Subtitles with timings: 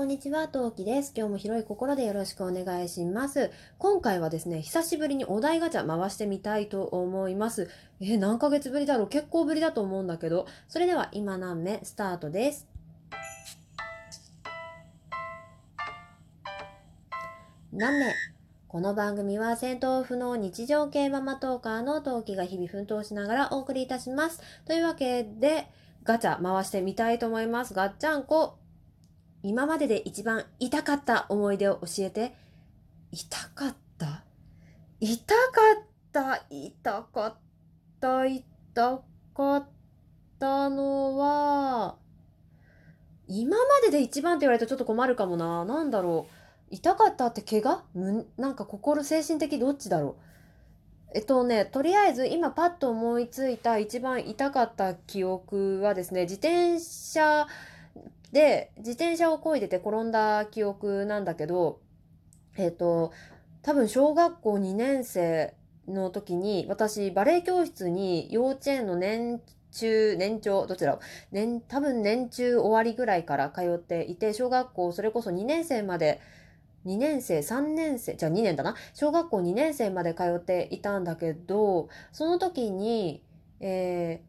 [0.00, 1.12] こんにちは、トウキです。
[1.14, 3.50] 今日も広い心でよろしくお願いします。
[3.76, 7.68] 今回はですね、久しぶりにお題ガチャ回してみたいと思います。
[8.00, 9.08] え、何ヶ月ぶりだろう？
[9.08, 12.66] 結構ぶりだと思うんだけど、それでは今何目スタートです？
[17.70, 18.14] 何目？
[18.68, 24.40] この番組は戦闘不能日常系ママトーカーのトウキが日々奮闘しながらお送りいたします。
[24.64, 25.66] というわけで、
[26.04, 27.74] ガチャ回してみたいと思います。
[27.74, 28.56] ガッチャンコ
[29.42, 32.34] 今までで一番痛かった思い出を教えて。
[33.12, 34.24] 痛かった？
[35.00, 36.44] 痛かった？
[36.48, 37.34] 痛かっ
[38.00, 38.26] た？
[38.26, 39.02] 痛
[39.34, 39.66] かっ
[40.38, 41.96] たのは、
[43.26, 45.64] 今までで一番って言われるとちょっと困るかもな。
[45.64, 46.26] なんだろ
[46.70, 46.74] う？
[46.74, 47.82] 痛かったって怪我？
[47.94, 50.14] むなんか心精神的どっちだろう？
[51.14, 57.48] えっとね、とりあえず今パッと思いついた一番痛かった記憶はですね、自転車
[58.32, 61.80] で、自転車を漕いでて転んだ記憶なんだけど、
[62.56, 63.12] えっ、と、
[63.62, 65.54] 多分小学校2年生
[65.88, 69.40] の時に、私、バレエ教室に幼稚園の年
[69.72, 70.98] 中、年長、どちら
[71.32, 76.20] 年、多分年中終わりぐらいから通っていて、小学校、それこそ2年生まで、
[76.86, 78.74] 2年生、3年生、じゃあ2年だな。
[78.94, 83.22] 小学校2年生まで通っていたんだけど、その時に、
[83.60, 84.22] え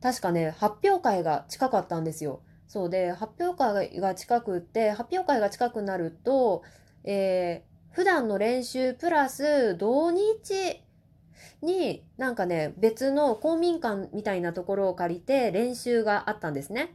[0.00, 2.40] ー、確かね、発表会が近かったんですよ。
[2.70, 6.62] そうで、発表会が近くって、発表会が近くなると、
[7.02, 10.80] えー、普段の練習プラス土日
[11.62, 16.94] になんかね、別の公民館みたいなところを借りて練習があったんですね。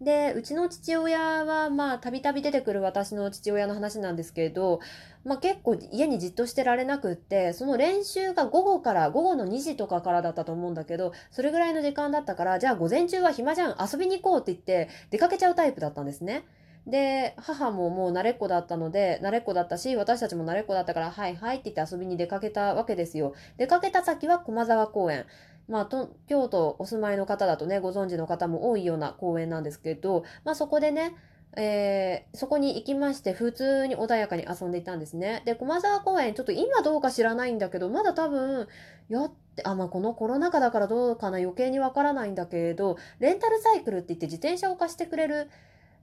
[0.00, 4.80] で、うちの父親は、まあ、たびたび出てくる私の父親の話なんですけれど、
[5.24, 16.44] まあ結構家にじっとしてられなくって、その練習が午後から、午後の2時とかからだったと思うんだけど、それぐらいの時間だったから、じゃあ午前中は暇じゃん、遊びに行こうって言って、出かけちゃうタイプだったんですね。
[16.86, 23.34] で、母ももう慣れっこだったので、慣れっこだったし、私たちも慣れっこだったから、はいはいって言って遊びに出かけたわけですよ。
[23.58, 25.26] 出かけた先は駒沢公園。
[25.70, 31.14] まあ、京都お住まいの方だとね、ご存知の方も多いような公園なんですけど、まあそこでね、
[31.56, 35.42] えー、そこに行きまして普通に穏やかに遊んでいたんですね。
[35.46, 38.66] で、駒沢公園、ちょっと今どうか知らないんだけど、まだ多分、
[39.08, 45.48] やって、あ、まあこのコロナ禍だからどうかな余計にわからないんだけれど、レンタルサイクルって言って自転車を貸してくれる、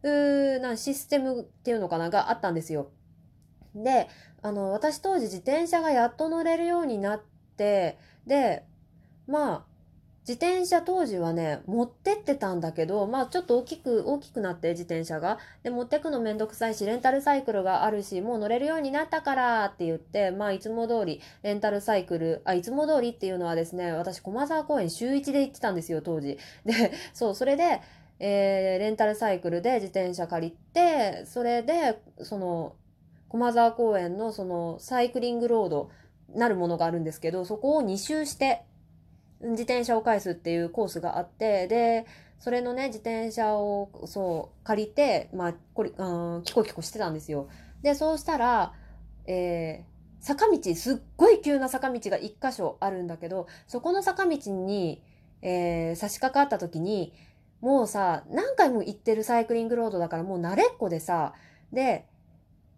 [0.03, 2.89] うーなシステムっていうのかながあったんですよ。
[3.75, 4.07] で、
[4.41, 7.21] あの、私当時自転車がやっと乗れるようになっ
[7.57, 8.65] て、で、
[9.27, 9.65] まあ、
[10.27, 15.39] 自転車当時はね、持ってってたんだけど、まあちょっと大きく、大きくなって自転車が。
[15.63, 26.37] で、持ってくのめんどくさいし、レンタルサイクルがあるし、もう乗れるようになったからって言って、まあいつも通り、レンタルサイクル、あ、いつも通りっていうのはですね、私、駒沢公園週1で行ってたんですよ、当時。
[26.65, 27.79] で、そう、それで、
[28.19, 32.75] えー、レンタルサイクルで自転車借りて、それで、その、
[33.29, 35.89] 駒沢公園のそのサイクリングロード
[36.33, 38.63] なるものがあるんですけど、そこを2周して、
[39.41, 42.05] 自転車を返すっていうコースがあって、で、
[42.39, 47.47] それのね、自転車を、そう、借りて、まあ、これ、うん、キコキコしてたんですよ。
[47.81, 48.73] で、そうしたら、
[49.25, 55.01] えー、坂道、すっごい急な坂道が一箇所あるんだけど、そこの坂道に、
[55.41, 57.13] えー、差し掛かった時に、
[57.61, 61.33] もうさ、何回も行ってるサイクリングロードだからもう慣れっこでさ、
[61.73, 62.07] で、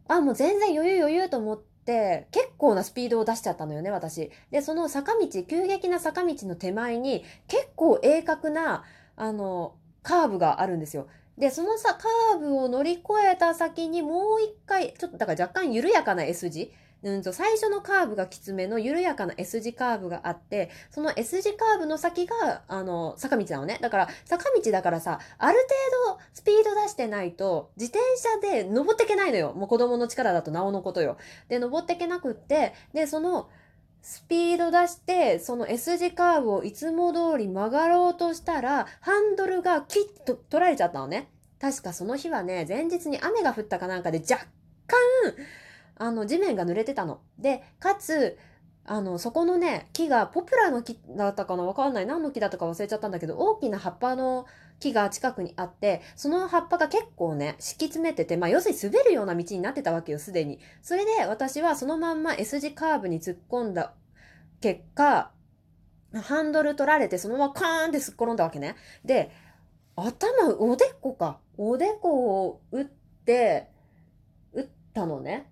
[0.08, 4.30] あ、もう全然余裕余裕と思って、結構なスピードを出しちゃったのよね、私。
[4.52, 8.84] で、その坂道、急激な坂道の手前に、結構鋭角な、
[9.16, 11.08] あの、カーブがあるんですよ。
[11.38, 23.77] で、そのさ、カーブを乗り越えた先にもう一回、ちょっとだから若干緩やかな S 字うんと、最初のカーブがきつめの緩やかな S 字カーブがあって、その S 字カーブの先が、あの、坂道なのね。
[23.81, 25.59] だから、坂道だからさ、ある
[26.05, 29.53] 程度スピード出してないと、自転車で登ってけないのよ。
[29.53, 31.17] もう子供の力だとなおのことよ。
[31.47, 33.49] で、登ってけなくって、で、その、
[34.01, 41.29] スピード出して、その S 字カーブをいつも通り曲がろうとしたら、ハンドルがキッと取られちゃったのね。
[41.59, 44.45] 確かその日はね、前日に雨が降ったかなんかで若
[44.87, 44.97] 干、
[45.99, 47.22] あの、地面が濡れてたの。
[47.37, 48.37] で、かつ、
[48.85, 52.07] あの、そこのね、木がポプラの木だったかなわかんない。
[52.07, 54.47] 何の木だったか忘れちゃったんだけど、大きな葉っぱの
[54.79, 60.59] 木が近くにあって、その葉っぱが結構ね、敷き詰めてて、まあ、要するに滑るような道になってたわけよ、すでに。
[60.81, 63.93] それで、私はそのまんま S 字カーブに突っ込んだ
[64.61, 65.31] 結果、
[66.13, 68.75] ハンドル取られて、そのままカーンってすっ転んだわけね。
[69.05, 69.31] で、
[69.95, 71.40] 頭、おでこか。
[71.57, 73.69] おでこを打って、
[74.53, 75.52] 打ったのね。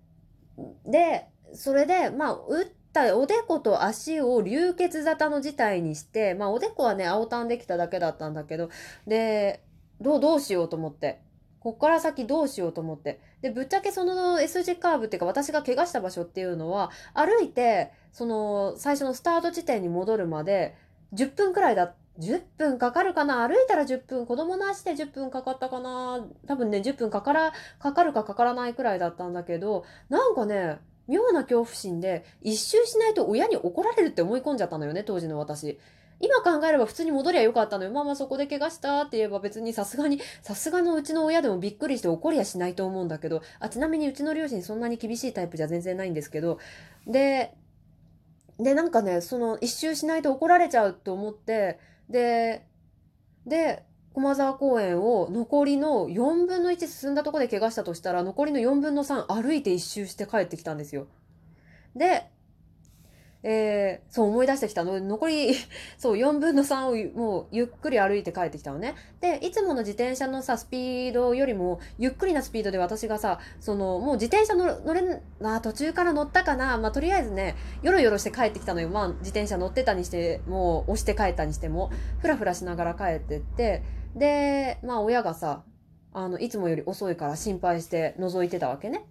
[0.86, 8.70] で、それで、まあ、打ったおでこと足を流血沙汰の事態にして、まあ、おでこはね、青たんできただけだったんだけど、
[9.06, 9.62] で、
[10.00, 11.20] どう、どうしようと思って。
[11.60, 13.20] こっから先どうしようと思って。
[13.40, 20.76] でぶっちゃけその S 字カーブっていうか私が怪我した場所っていうのは歩いてその最初のスタート地点に戻るまで
[21.14, 23.46] 10分くらいだっ10分かかるかな？
[23.46, 26.26] 歩いたら10分子供の足で10分かかったかな？
[26.46, 35.78] 多分ね10分かからかかるかかからないくらいだったんだけどなんかね妙な恐怖心で一周しないと親に怒られるって思い込んじゃったのよね当時の私。
[36.20, 37.92] 今考えれば普通に戻りゃよかったのよ。
[37.92, 46.58] まあまあそこで怪我したって言えば別にさすがに、さすがのうちの親でもびっくりして怒りやしないと思うんだけど、あ、ちなみにうちの両親そんなに厳しいタイプじゃ全然ないんですけど、
[47.06, 47.54] で、
[48.58, 51.78] で、なんかね、その一周しないと怒られちゃうと思って、
[52.08, 52.66] で、
[53.46, 61.06] で、駒沢公園を残りの4分の1進んだとこで怪我したとしたら、残りの4分の3歩いて一周して帰ってきたんですよ。
[61.94, 62.30] で、
[63.44, 65.00] えー、そう思い出してきたの。
[65.00, 65.54] 残り、
[65.96, 68.94] そう、4分の3をもうゆっくり歩いて帰ってきたのね。
[69.20, 76.78] で、いつもの自転車のさ、スピードよりも、ゆっくりなスピードで私がさ、その、もう自転車乗乗れな、途中から乗ったかな。
[76.78, 78.88] まあ、とりあえずね、よろよろして帰ってきたのよ。
[78.88, 83.82] まあ、自転車乗ってたにしても、押して帰ったにしても、ふらふらしながら帰ってって、
[84.16, 85.62] で、まあ、親がさ、
[86.12, 89.06] あの、いつもより遅いから心配して覗いてたわけね。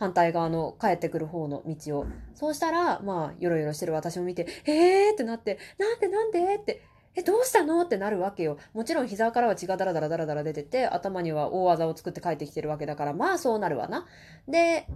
[0.00, 2.06] 反対側の帰ってくる方の道を。
[2.34, 6.82] そうしたら、まあ、よろよろしてる私を見て、えーってなって、なんでなんでって、
[7.14, 8.56] え、どうしたのってなるわけよ。
[8.72, 14.06] もちろん膝からは血がダラダラダラダラ出てて、頭には大技を作って帰ってきてるわけだから、まあそうなるわな。
[14.48, 14.86] で、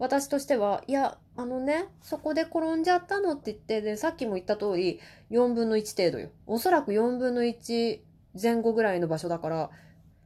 [0.00, 4.98] 私としては、いや、あのね、そこで転んじゃったのって言って、で、さっきも言った通り、
[5.30, 6.30] 4分の1程度よ。
[6.48, 8.00] おそらく4分の1
[8.42, 9.70] 前後ぐらいの場所だから、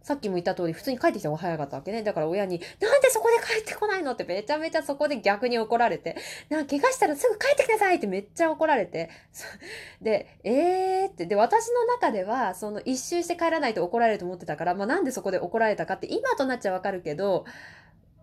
[0.06, 2.04] さっきも言った通り、普通に帰ってきた方が早かったわけね。
[2.04, 6.16] だから親に、なんでそこで帰ってこないのってめちゃめちゃそこで逆に怒られて、
[6.48, 9.10] なんか怪我したらすぐ帰ってきなさいってめっちゃ怒られて、
[10.00, 17.44] で、えーって、で、私の中では、その一周して帰らないと怒られると思ってたから、まあなんでそこで怒られたかって今となっちゃわかるけど、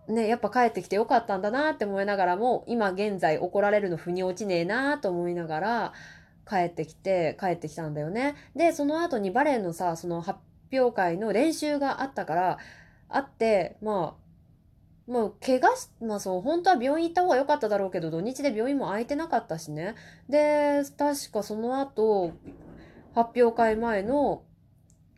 [0.08, 5.92] ね、やっぱ帰ってきてよかったんだなって思いながらも、今現在怒られるの腑に落ちねえなと思いながら、
[6.48, 8.36] 帰ってきて、帰ってきたんだよね。
[8.56, 10.38] で、その後にバレエのさ、その発
[10.78, 12.58] 表会の練習があったから、
[13.08, 14.24] あって、まあ、
[15.10, 19.94] もう怪我し、まあそう、本当は病院行った方が良かっただろうけど、土日で病院も空いてなかったしね。
[20.28, 22.32] で、確かその後、
[23.14, 24.42] 発表会前の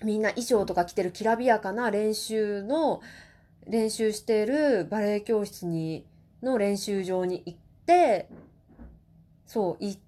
[0.03, 3.00] みんな衣装とか着てるきらびやかな練習の、
[3.67, 6.05] 練習してるバレエ教室に、
[6.43, 8.29] の練習場に行って、
[9.47, 10.00] そう、行っ、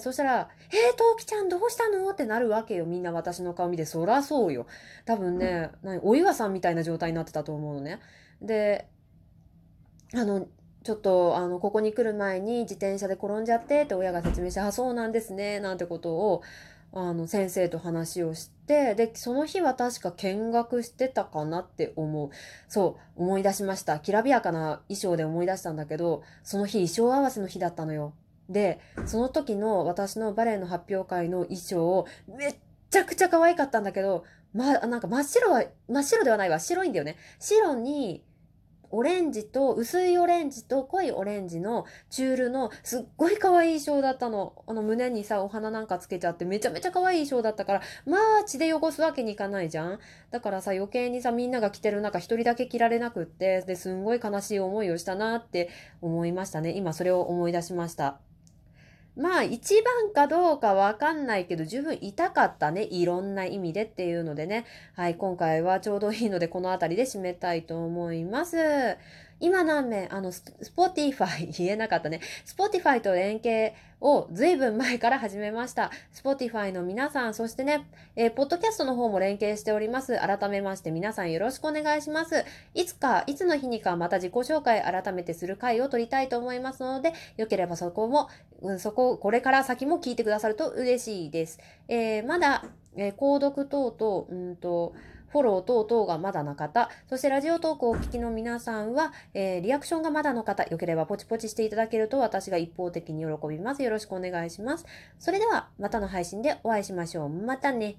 [0.00, 2.10] そしたら、えー、トウキちゃんどうしたの？
[2.10, 2.84] ってなるわけよ。
[2.84, 4.66] みんな私の顔見て、そらそうよ。
[5.06, 8.00] 多分ね、何、お岩さんみたいな状態になってたと思うのね。
[8.42, 8.86] で、
[10.14, 10.46] あの、
[10.82, 16.42] ちょっと、あの、ここに来る前に自転車で転んじゃってって親が説明して、あ、そうなんですね、なんてことを、
[16.92, 22.30] あの、先生と話をして、で、その日は確か見学してたかなって思う。
[22.68, 23.98] そう、思い出しました。
[23.98, 28.12] きらびやかな衣装で思い出したんだけど、その日衣装合わせの日だったのよ。
[28.48, 32.56] で、その時の私のバレエの発表会の衣装、めっ
[32.90, 36.60] ちゃくちゃ可愛かったんだけど、ま、なんか真っ白は、真っ白ではないわ。
[36.60, 37.16] 白いんだよね。
[37.40, 38.24] 白に、
[38.90, 44.62] オレンジと、薄いオレンジと濃いオレンジのチュールのすっごい可愛い衣装だったの。
[44.68, 49.98] あの胸にさ、お花なんかつけちゃってめちゃめちゃ可愛い衣装だったから、まあ血で汚すわけにいかないじゃん。
[50.30, 55.70] だからさ、余計にさ、みんなが着てる中一人だけ着られなくって、で、すんごい悲しい思いをしたなって
[56.00, 56.70] 思いましたね。
[56.70, 58.20] 今それを思い出しました。
[59.16, 62.84] まあ一番かどうかわかんないけど十分痛かったね。
[62.84, 64.64] いろんな意味でっていうのでね。
[64.94, 68.56] はい、今回はちょうどいいのでこの辺りで締めたいと思います。
[69.44, 72.20] 今何名、あの、 Spotify、 言えなかったね。
[72.46, 75.90] Spotifyと連携を随分前から始めました。
[76.12, 77.84] Spotifyの皆さん、そしてね、
[78.16, 80.16] えー、ポッドキャストの方も連携しております。
[80.16, 82.46] 改めまして皆さんよろしくお願いします。
[82.72, 88.30] いつか、いつの日にかまた自己紹介改めてする回を取りたいと思いますので、よければそこも、
[88.62, 91.58] うん、そこ、これから先も聞いてくださると嬉しいです。
[91.88, 92.64] えー、まだ、
[92.96, 94.94] えー、購読等々、うんと、
[95.34, 103.82] フォロー等々がまだな方、そしてラジオトークをお聞きの皆さんは、えー、リアクションがまだの方、よければポチポチしていただけると私が一方的に喜びます。
[103.82, 104.86] よろしくお願いします。
[105.18, 107.28] それでは、またの配信でお会いしましょう。
[107.30, 107.96] またね。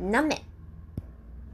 [0.00, 0.42] なめ。